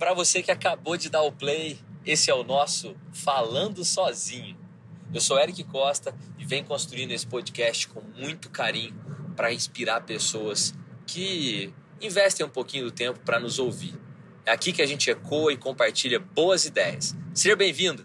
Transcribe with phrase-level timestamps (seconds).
[0.00, 4.56] Para você que acabou de dar o play, esse é o nosso Falando Sozinho.
[5.12, 8.94] Eu sou Eric Costa e venho construindo esse podcast com muito carinho
[9.36, 10.72] para inspirar pessoas
[11.06, 13.92] que investem um pouquinho do tempo para nos ouvir.
[14.46, 17.14] É aqui que a gente ecoa e compartilha boas ideias.
[17.34, 18.02] Seja bem-vindo!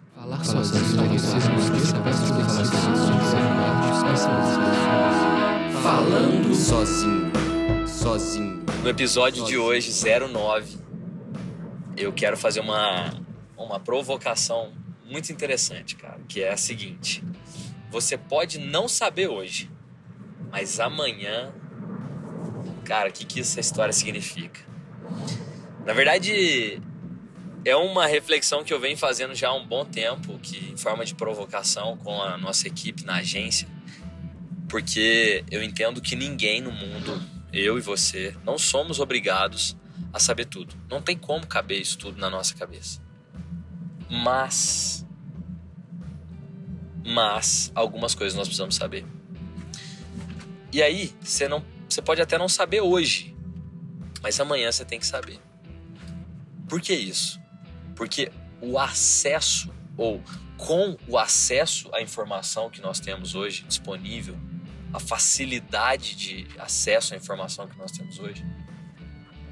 [5.82, 7.32] Falando sozinho,
[7.88, 8.66] sozinho.
[8.84, 10.85] No episódio de hoje, 09,
[11.98, 13.14] eu quero fazer uma,
[13.58, 14.74] uma provocação
[15.06, 17.24] muito interessante, cara, que é a seguinte:
[17.90, 19.70] você pode não saber hoje,
[20.52, 21.54] mas amanhã,
[22.84, 24.62] cara, o que, que essa história significa?
[25.86, 26.82] Na verdade,
[27.64, 31.06] é uma reflexão que eu venho fazendo já há um bom tempo, que em forma
[31.06, 33.68] de provocação com a nossa equipe na agência,
[34.68, 37.22] porque eu entendo que ninguém no mundo,
[37.54, 39.78] eu e você, não somos obrigados
[40.12, 40.76] a saber tudo.
[40.90, 43.02] Não tem como caber isso tudo na nossa cabeça.
[44.10, 45.06] Mas.
[47.06, 49.06] Mas algumas coisas nós precisamos saber.
[50.72, 53.36] E aí, você não, você pode até não saber hoje,
[54.22, 55.40] mas amanhã você tem que saber.
[56.68, 57.40] Por que isso?
[57.96, 60.22] Porque o acesso ou
[60.58, 64.38] com o acesso à informação que nós temos hoje disponível,
[64.94, 68.46] a facilidade de acesso à informação que nós temos hoje,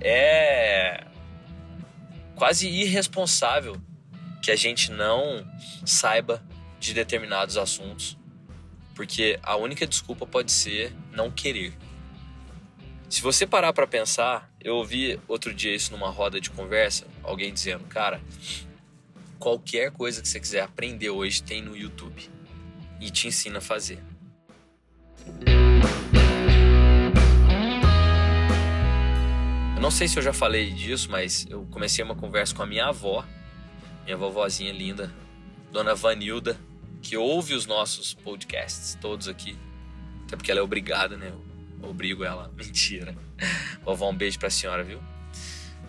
[0.04, 1.06] é
[2.36, 3.82] quase irresponsável
[4.42, 5.48] que a gente não
[5.86, 6.44] saiba
[6.80, 8.18] de determinados assuntos,
[8.94, 11.74] porque a única desculpa pode ser não querer.
[13.10, 17.54] Se você parar para pensar, eu ouvi outro dia isso numa roda de conversa, alguém
[17.54, 18.20] dizendo, cara,
[19.40, 22.30] qualquer coisa que você quiser aprender hoje tem no YouTube
[23.00, 24.00] e te ensina a fazer.
[29.84, 32.86] Não sei se eu já falei disso, mas eu comecei uma conversa com a minha
[32.86, 33.26] avó,
[34.06, 35.14] minha vovozinha linda,
[35.74, 36.58] Dona Vanilda,
[37.02, 39.58] que ouve os nossos podcasts, todos aqui.
[40.24, 41.34] Até porque ela é obrigada, né?
[41.82, 42.50] Eu obrigo ela.
[42.56, 43.14] Mentira.
[43.84, 45.04] Vovó, um beijo pra senhora, viu?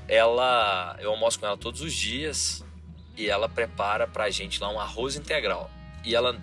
[0.09, 2.65] Ela, eu almoço com ela todos os dias
[3.17, 5.71] e ela prepara pra gente lá um arroz integral.
[6.05, 6.37] E ela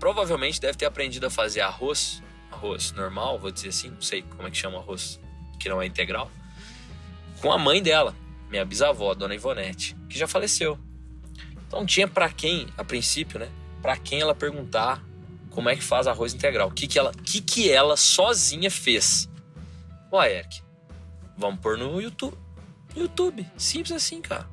[0.00, 2.20] provavelmente deve ter aprendido a fazer arroz,
[2.50, 5.20] arroz normal, vou dizer assim, não sei como é que chama arroz
[5.56, 6.28] que não é integral
[7.40, 8.14] com a mãe dela,
[8.50, 10.78] minha bisavó, Dona Ivonete, que já faleceu.
[11.66, 13.48] Então tinha para quem, a princípio, né?
[13.80, 15.02] Para quem ela perguntar
[15.50, 19.28] como é que faz arroz integral, o que que ela, que que ela sozinha fez.
[20.12, 20.62] Ué, Eric,
[21.36, 22.36] vamos pôr no YouTube.
[22.94, 24.48] YouTube, simples assim, cara.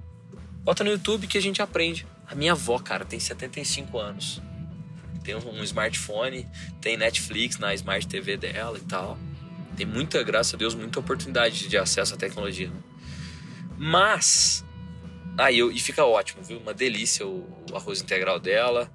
[0.63, 2.05] Bota no YouTube que a gente aprende.
[2.27, 4.41] A minha avó, cara, tem 75 anos.
[5.23, 6.47] Tem um smartphone,
[6.79, 9.17] tem Netflix na Smart TV dela e tal.
[9.77, 12.67] Tem muita, graças a Deus, muita oportunidade de acesso à tecnologia.
[12.67, 12.81] Né?
[13.77, 14.65] Mas.
[15.37, 16.57] Aí eu, e fica ótimo, viu?
[16.57, 18.91] Uma delícia o, o, arroz integral dela.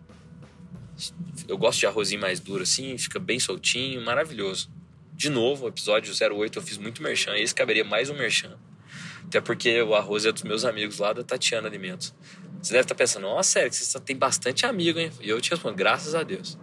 [1.47, 4.69] Eu gosto de arrozinho mais duro assim, fica bem soltinho, maravilhoso.
[5.15, 8.59] De novo, episódio 08 eu fiz muito merchan, esse caberia mais um merchan.
[9.25, 12.13] Até porque o arroz é dos meus amigos lá da Tatiana Alimentos.
[12.61, 15.13] Você deve estar pensando, nossa, sério, você tem bastante amigo, hein?
[15.21, 16.59] E eu te respondo, graças a Deus.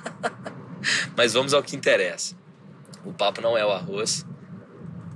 [1.16, 2.39] Mas vamos ao que interessa.
[3.04, 4.26] O papo não é o arroz.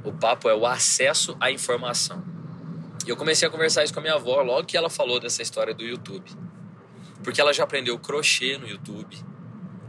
[0.02, 2.22] O papo é o acesso à informação.
[3.06, 5.42] E eu comecei a conversar isso com a minha avó logo que ela falou dessa
[5.42, 6.30] história do YouTube.
[7.22, 9.16] Porque ela já aprendeu crochê no YouTube.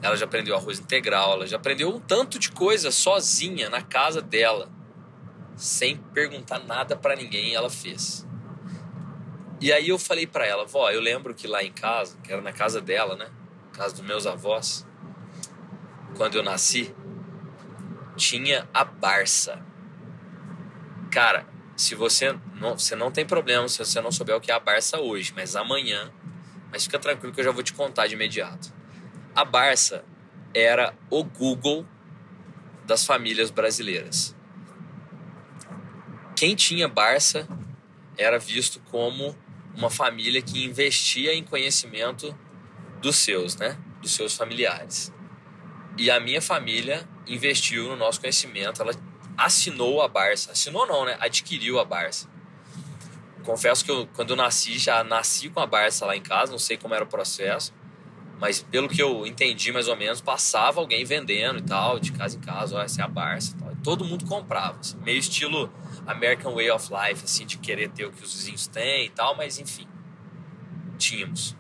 [0.01, 4.21] Ela já aprendeu arroz integral, ela já aprendeu um tanto de coisa sozinha na casa
[4.21, 4.69] dela,
[5.55, 8.27] sem perguntar nada para ninguém, ela fez.
[9.59, 12.41] E aí eu falei para ela, vó, eu lembro que lá em casa, que era
[12.41, 13.29] na casa dela, né?
[13.71, 14.85] Casa dos meus avós,
[16.15, 16.93] quando eu nasci,
[18.15, 19.63] tinha a Barça.
[21.11, 21.45] Cara,
[21.75, 24.59] se você não, você não tem problema se você não souber o que é a
[24.59, 26.11] Barça hoje, mas amanhã,
[26.71, 28.73] mas fica tranquilo que eu já vou te contar de imediato.
[29.35, 30.03] A Barça
[30.53, 31.85] era o Google
[32.85, 34.35] das famílias brasileiras.
[36.35, 37.47] Quem tinha Barça
[38.17, 39.37] era visto como
[39.75, 42.37] uma família que investia em conhecimento
[43.01, 43.77] dos seus, né?
[44.01, 45.13] Dos seus familiares.
[45.97, 48.93] E a minha família investiu no nosso conhecimento, ela
[49.37, 50.51] assinou a Barça.
[50.51, 51.17] Assinou não, né?
[51.19, 52.27] Adquiriu a Barça.
[53.43, 56.59] Confesso que eu, quando eu nasci, já nasci com a Barça lá em casa, não
[56.59, 57.71] sei como era o processo,
[58.39, 62.37] mas pelo que eu entendi mais ou menos, passava alguém vendendo e tal, de casa
[62.37, 63.71] em casa, ó, essa é a Barça e tal.
[63.71, 65.71] E todo mundo comprava, assim, meio estilo
[66.07, 69.35] American Way of Life, assim, de querer ter o que os vizinhos têm e tal,
[69.37, 69.87] mas enfim,
[70.97, 71.55] tínhamos.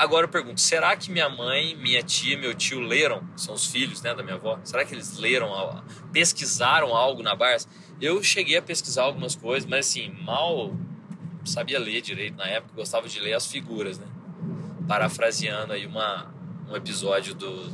[0.00, 4.00] Agora eu pergunto, será que minha mãe, minha tia, meu tio leram, são os filhos
[4.00, 5.52] né, da minha avó, será que eles leram,
[6.10, 7.68] pesquisaram algo na Barça?
[8.00, 10.74] Eu cheguei a pesquisar algumas coisas, mas assim, mal
[11.44, 14.06] sabia ler direito na época, gostava de ler as figuras, né?
[14.88, 16.32] Parafraseando aí uma,
[16.66, 17.68] um episódio do,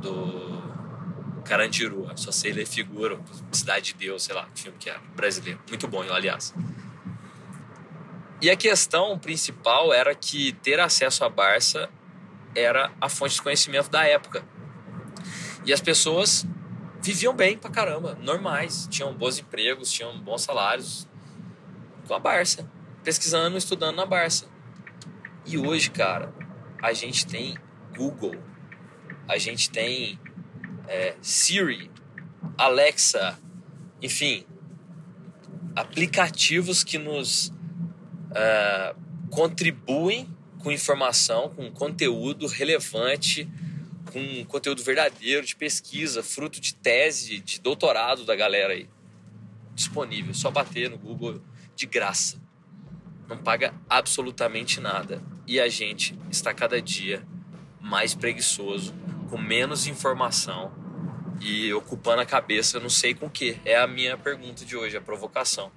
[0.00, 3.20] do Carandiru, só sei ler figura,
[3.52, 5.60] Cidade de Deus, sei lá, que filme que era, brasileiro.
[5.68, 6.54] Muito bom, aliás.
[8.42, 11.90] E a questão principal era que ter acesso à Barça
[12.54, 14.42] era a fonte de conhecimento da época.
[15.64, 16.46] E as pessoas
[17.02, 21.06] viviam bem pra caramba, normais, tinham bons empregos, tinham bons salários
[22.08, 22.70] com a Barça,
[23.04, 24.46] pesquisando, estudando na Barça.
[25.44, 26.32] E hoje, cara,
[26.82, 27.58] a gente tem
[27.94, 28.36] Google,
[29.28, 30.18] a gente tem
[30.88, 31.90] é, Siri,
[32.56, 33.38] Alexa,
[34.00, 34.46] enfim,
[35.76, 37.52] aplicativos que nos
[38.30, 38.98] uh,
[39.30, 40.28] contribuem
[40.58, 43.48] com informação, com conteúdo relevante,
[44.12, 48.88] com conteúdo verdadeiro de pesquisa, fruto de tese, de doutorado da galera aí.
[49.74, 51.40] Disponível, só bater no Google
[51.74, 52.40] de graça.
[53.28, 55.22] Não paga absolutamente nada.
[55.46, 57.26] E a gente está cada dia
[57.80, 58.94] mais preguiçoso,
[59.30, 60.72] com menos informação
[61.40, 63.58] e ocupando a cabeça, não sei com o que.
[63.64, 65.72] É a minha pergunta de hoje, a provocação.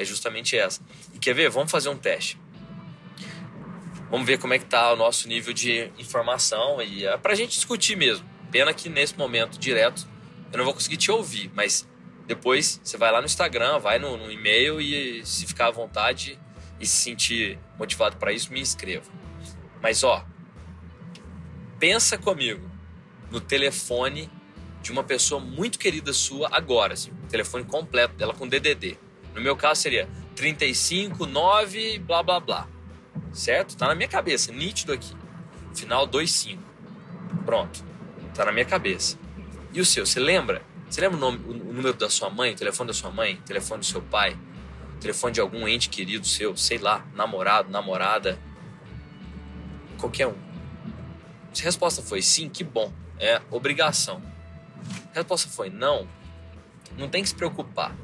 [0.00, 0.80] É justamente essa.
[1.12, 1.50] E quer ver?
[1.50, 2.40] Vamos fazer um teste.
[4.10, 7.50] Vamos ver como é que tá o nosso nível de informação e é pra gente
[7.50, 8.26] discutir mesmo.
[8.50, 10.08] Pena que nesse momento direto
[10.50, 11.86] eu não vou conseguir te ouvir, mas
[12.26, 16.38] depois você vai lá no Instagram, vai no, no e-mail e se ficar à vontade
[16.80, 19.04] e se sentir motivado para isso, me inscreva.
[19.82, 20.24] Mas ó,
[21.78, 22.70] pensa comigo
[23.30, 24.30] no telefone
[24.80, 29.09] de uma pessoa muito querida sua agora, assim, telefone completo dela com DDD.
[29.34, 32.68] No meu caso seria 35 9 blá blá blá.
[33.32, 33.76] Certo?
[33.76, 35.14] Tá na minha cabeça, nítido aqui.
[35.74, 36.62] Final 25.
[37.44, 37.84] Pronto.
[38.34, 39.18] Tá na minha cabeça.
[39.72, 40.62] E o seu, você lembra?
[40.88, 43.42] Você lembra o, nome, o número da sua mãe, o telefone da sua mãe, o
[43.42, 44.36] telefone do seu pai,
[44.96, 48.38] o telefone de algum ente querido seu, sei lá, namorado, namorada,
[49.98, 50.34] qualquer um.
[51.52, 54.20] Se a resposta foi sim, que bom, é obrigação.
[54.82, 56.08] Se a resposta foi não,
[56.98, 57.94] não tem que se preocupar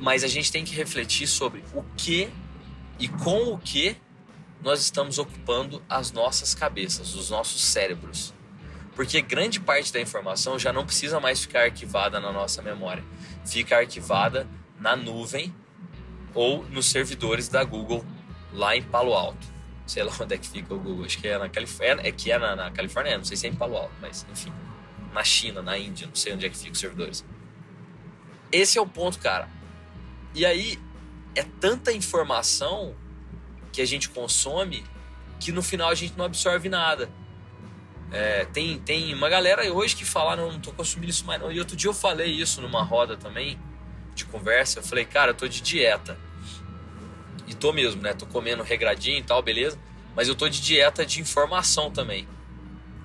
[0.00, 2.30] mas a gente tem que refletir sobre o que
[2.98, 3.96] e com o que
[4.62, 8.34] nós estamos ocupando as nossas cabeças, os nossos cérebros.
[8.94, 13.04] Porque grande parte da informação já não precisa mais ficar arquivada na nossa memória,
[13.44, 14.48] fica arquivada
[14.80, 15.54] na nuvem
[16.34, 18.04] ou nos servidores da Google
[18.52, 19.46] lá em Palo Alto.
[19.86, 22.32] Sei lá onde é que fica o Google, acho que é na Califórnia, é que
[22.32, 24.52] é na, na Califórnia, não sei se é em Palo Alto, mas enfim,
[25.12, 27.24] na China, na Índia, não sei onde é que fica os servidores.
[28.50, 29.48] Esse é o ponto, cara.
[30.36, 30.78] E aí
[31.34, 32.94] é tanta informação
[33.72, 34.84] que a gente consome
[35.40, 37.10] que no final a gente não absorve nada.
[38.12, 41.50] É, tem, tem uma galera hoje que fala, não, não tô consumindo isso mais não.
[41.50, 43.58] E outro dia eu falei isso numa roda também
[44.14, 44.80] de conversa.
[44.80, 46.18] Eu falei, cara, eu tô de dieta.
[47.46, 48.12] E tô mesmo, né?
[48.12, 49.78] Tô comendo regradinho e tal, beleza.
[50.14, 52.28] Mas eu tô de dieta de informação também.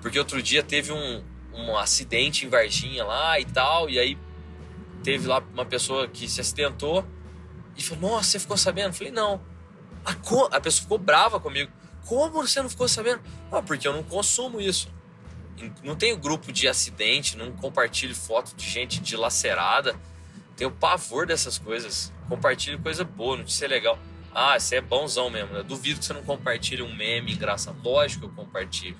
[0.02, 1.24] Porque outro dia teve um,
[1.54, 3.88] um acidente em Varginha lá e tal.
[3.88, 4.18] E aí
[5.02, 7.06] teve lá uma pessoa que se acidentou
[7.76, 8.88] e falou, nossa, você ficou sabendo?
[8.88, 9.40] Eu falei, não.
[10.04, 10.12] A,
[10.56, 11.70] a pessoa ficou brava comigo.
[12.06, 13.22] Como você não ficou sabendo?
[13.50, 14.88] Ah, porque eu não consumo isso.
[15.82, 19.94] Não tenho grupo de acidente, não compartilho foto de gente dilacerada.
[20.56, 22.12] Tenho pavor dessas coisas.
[22.28, 23.98] Compartilho coisa boa, notícia legal.
[24.34, 25.54] Ah, você é bonzão mesmo.
[25.54, 27.78] Eu duvido que você não compartilhe um meme engraçado.
[27.82, 28.98] Lógico que eu compartilho.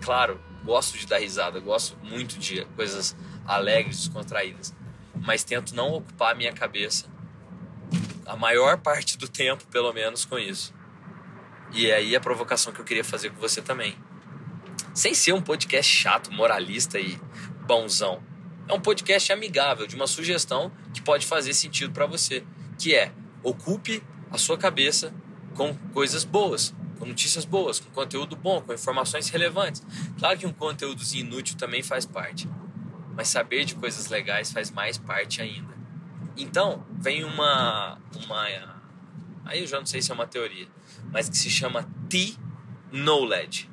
[0.00, 4.74] Claro, gosto de dar risada, gosto muito de coisas alegres, descontraídas.
[5.14, 7.09] Mas tento não ocupar a minha cabeça
[8.30, 10.72] a maior parte do tempo, pelo menos, com isso.
[11.72, 13.96] E aí a provocação que eu queria fazer com você também.
[14.94, 17.18] Sem ser um podcast chato, moralista e
[17.66, 18.22] bonzão.
[18.68, 22.44] É um podcast amigável, de uma sugestão que pode fazer sentido para você,
[22.78, 25.12] que é ocupe a sua cabeça
[25.56, 29.82] com coisas boas, com notícias boas, com conteúdo bom, com informações relevantes.
[30.20, 32.48] Claro que um conteúdozinho inútil também faz parte,
[33.16, 35.69] mas saber de coisas legais faz mais parte ainda.
[36.40, 38.80] Então, vem uma, uma.
[39.44, 40.66] Aí eu já não sei se é uma teoria,
[41.12, 43.68] mas que se chama T-Knowledge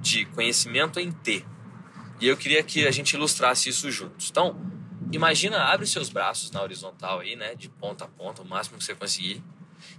[0.00, 1.44] de conhecimento em T.
[2.20, 4.28] E eu queria que a gente ilustrasse isso juntos.
[4.30, 4.56] Então,
[5.10, 7.56] imagina, abre seus braços na horizontal aí, né?
[7.56, 9.42] De ponta a ponta, o máximo que você conseguir.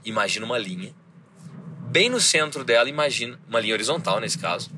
[0.05, 0.95] Imagina uma linha.
[1.91, 3.37] Bem no centro dela, imagina.
[3.49, 4.71] Uma linha horizontal nesse caso.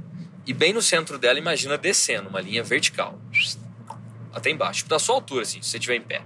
[0.47, 3.19] E bem no centro dela, imagina descendo, uma linha vertical.
[4.33, 6.23] Até embaixo, tipo da sua altura, assim, se você estiver em pé.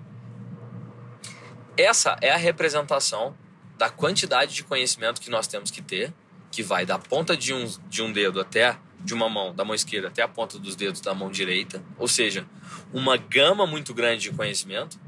[1.82, 3.34] Essa é a representação
[3.78, 6.14] da quantidade de conhecimento que nós temos que ter,
[6.52, 9.74] que vai da ponta de um, de um dedo até de uma mão, da mão
[9.74, 12.46] esquerda até a ponta dos dedos da mão direita, ou seja,
[12.92, 15.00] uma gama muito grande de conhecimento.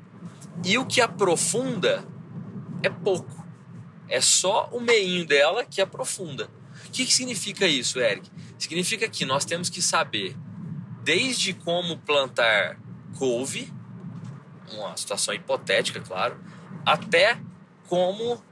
[0.63, 2.07] E o que aprofunda
[2.81, 3.45] é pouco.
[4.07, 6.49] É só o meinho dela que aprofunda.
[6.85, 8.31] O que, que significa isso, Eric?
[8.57, 10.37] Significa que nós temos que saber
[11.03, 12.79] desde como plantar
[13.17, 13.69] couve,
[14.71, 16.39] uma situação hipotética, claro,
[16.85, 17.39] até
[17.88, 18.43] como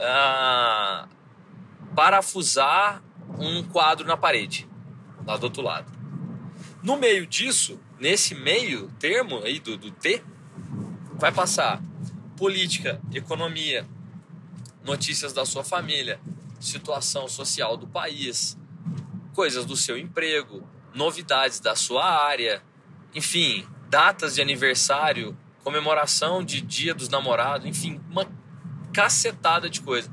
[0.00, 1.08] ah,
[1.94, 3.02] parafusar
[3.38, 4.68] um quadro na parede,
[5.26, 5.90] lá do outro lado.
[6.82, 10.22] No meio disso, nesse meio termo aí do, do T,
[11.14, 11.82] vai passar
[12.36, 13.86] política, economia,
[14.84, 16.20] notícias da sua família,
[16.60, 18.56] situação social do país,
[19.34, 22.62] coisas do seu emprego, novidades da sua área,
[23.14, 28.26] enfim, datas de aniversário, comemoração de Dia dos Namorados, enfim, uma
[28.92, 30.10] cacetada de coisa.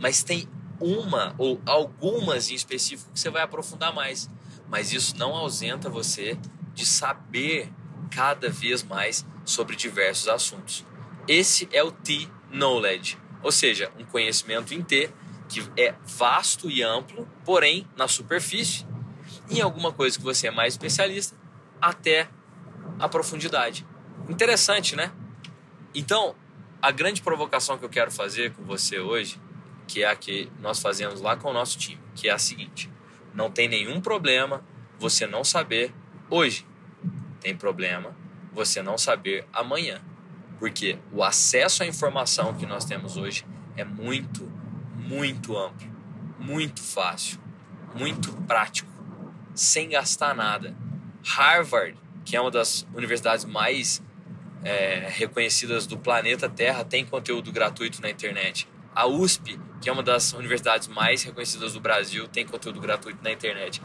[0.00, 0.48] Mas tem
[0.80, 4.28] uma ou algumas em específico que você vai aprofundar mais.
[4.68, 6.38] Mas isso não ausenta você
[6.74, 7.70] de saber
[8.10, 10.84] cada vez mais sobre diversos assuntos.
[11.28, 15.10] Esse é o T-Knowledge, ou seja, um conhecimento em T
[15.48, 18.86] que é vasto e amplo, porém na superfície,
[19.50, 21.36] em alguma coisa que você é mais especialista,
[21.80, 22.28] até
[22.98, 23.86] a profundidade.
[24.32, 25.12] Interessante, né?
[25.94, 26.34] Então,
[26.80, 29.38] a grande provocação que eu quero fazer com você hoje,
[29.86, 32.90] que é a que nós fazemos lá com o nosso time, que é a seguinte:
[33.34, 34.64] não tem nenhum problema
[34.98, 35.92] você não saber
[36.30, 36.66] hoje.
[37.40, 38.16] Tem problema
[38.54, 40.00] você não saber amanhã.
[40.58, 43.44] Porque o acesso à informação que nós temos hoje
[43.76, 44.50] é muito,
[44.96, 45.86] muito amplo,
[46.38, 47.38] muito fácil,
[47.94, 48.90] muito prático,
[49.54, 50.74] sem gastar nada.
[51.22, 54.02] Harvard, que é uma das universidades mais
[54.64, 58.68] é, reconhecidas do planeta Terra, tem conteúdo gratuito na internet.
[58.94, 63.32] A USP, que é uma das universidades mais reconhecidas do Brasil, tem conteúdo gratuito na
[63.32, 63.80] internet.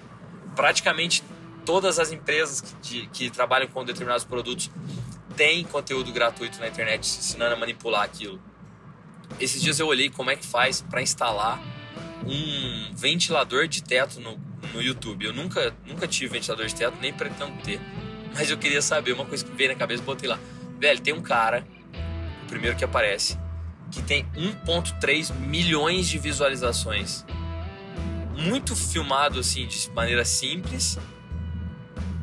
[0.56, 1.24] Praticamente
[1.66, 4.70] todas as empresas que, que trabalham com determinados produtos
[5.36, 8.40] têm conteúdo gratuito na internet ensinando a manipular aquilo.
[9.40, 11.62] Esses dias eu olhei como é que faz para instalar
[12.26, 14.40] um ventilador de teto no,
[14.74, 15.26] no YouTube.
[15.26, 17.80] Eu nunca, nunca tive ventilador de teto, nem pretendo ter.
[18.34, 20.40] Mas eu queria saber uma coisa que veio na cabeça, botei lá.
[20.78, 21.66] Velho, tem um cara,
[22.44, 23.38] o primeiro que aparece,
[23.92, 27.26] que tem 1.3 milhões de visualizações.
[28.36, 31.00] Muito filmado assim de maneira simples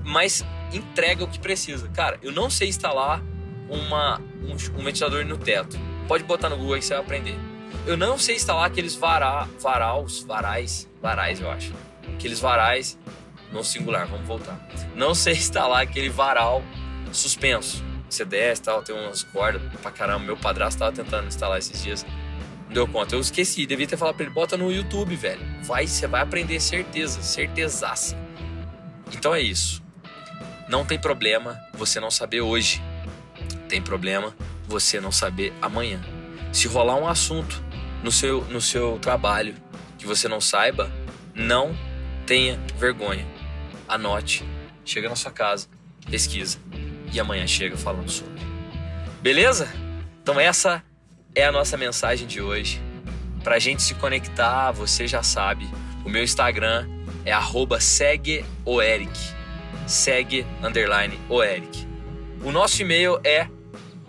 [0.04, 1.88] mas entrega o que precisa.
[1.88, 3.22] Cara, eu não sei instalar
[3.68, 5.78] uma, um, um ventilador no teto.
[6.06, 7.38] Pode botar no Google aí que você vai aprender.
[7.86, 11.72] Eu não sei instalar aqueles vará, varaus, varais, varais eu acho.
[12.14, 12.98] Aqueles varais
[13.50, 14.58] no singular, vamos voltar.
[14.94, 16.62] Não sei instalar aquele varal
[17.10, 17.82] suspenso.
[18.08, 20.24] Você desce tal, tem umas cordas pra caramba.
[20.24, 22.06] Meu padrasto tava tentando instalar esses dias.
[22.66, 23.14] Não deu conta.
[23.14, 25.40] Eu esqueci, devia ter falado pra ele, bota no YouTube, velho.
[25.62, 28.16] Vai, você vai aprender certeza, certezaça.
[29.12, 29.82] Então é isso.
[30.68, 32.82] Não tem problema você não saber hoje.
[33.68, 34.34] Tem problema
[34.66, 36.00] você não saber amanhã.
[36.52, 37.62] Se rolar um assunto
[38.02, 39.54] no seu, no seu trabalho
[39.98, 40.90] que você não saiba,
[41.34, 41.76] não
[42.26, 43.26] tenha vergonha.
[43.88, 44.44] Anote,
[44.84, 45.68] chega na sua casa,
[46.08, 46.58] pesquisa
[47.14, 48.42] e amanhã chega falando sobre.
[49.22, 49.68] Beleza?
[50.22, 50.82] Então essa
[51.34, 52.80] é a nossa mensagem de hoje.
[53.42, 55.68] Pra gente se conectar, você já sabe,
[56.04, 56.88] o meu Instagram
[57.24, 59.34] é arroba segue o Eric
[59.86, 61.86] segue underline o Eric.
[62.42, 63.48] O nosso e-mail é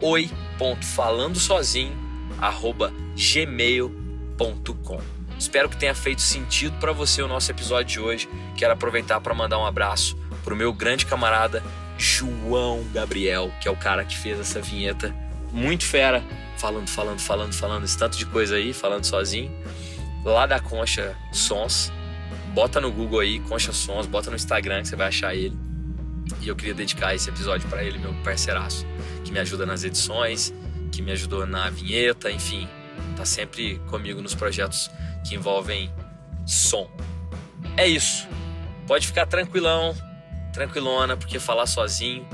[0.02, 1.94] oi.falandosozinho
[2.40, 5.00] arroba gmail.com.
[5.38, 8.30] Espero que tenha feito sentido para você o nosso episódio de hoje.
[8.56, 11.64] Quero aproveitar para mandar um abraço para o meu grande camarada
[11.98, 15.14] João Gabriel, que é o cara que fez essa vinheta
[15.52, 16.24] muito fera,
[16.58, 19.52] falando, falando, falando, falando esse tanto de coisa aí, falando sozinho,
[20.24, 21.92] lá da Concha Sons.
[22.54, 25.58] Bota no Google aí, Concha Sons, bota no Instagram que você vai achar ele.
[26.42, 28.86] E eu queria dedicar esse episódio para ele, meu parceiraço,
[29.24, 30.54] que me ajuda nas edições,
[30.92, 32.68] que me ajudou na vinheta, enfim,
[33.16, 34.90] tá sempre comigo nos projetos
[35.28, 35.92] que envolvem
[36.46, 36.90] som.
[37.78, 38.28] É isso.
[38.88, 39.96] Pode ficar tranquilão,
[40.56, 42.26] tranquilona, porque falar sozinho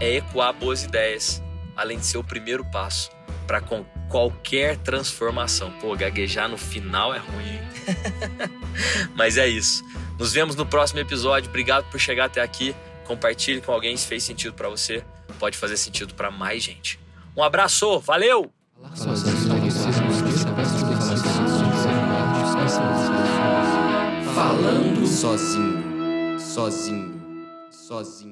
[0.00, 1.42] é ecoar boas ideias,
[1.76, 3.10] além de ser o primeiro passo
[3.46, 3.60] para
[4.08, 5.70] qualquer transformação.
[5.72, 7.60] Pô, gaguejar no final é ruim.
[9.14, 9.84] Mas é isso.
[10.18, 11.50] Nos vemos no próximo episódio.
[11.50, 12.74] Obrigado por chegar até aqui.
[13.04, 15.04] Compartilhe com alguém se fez sentido para você.
[15.38, 16.98] Pode fazer sentido para mais gente.
[17.36, 18.50] Um abraço, valeu!
[24.34, 27.11] Falando sozinho, sozinho,
[27.92, 28.31] sozinho.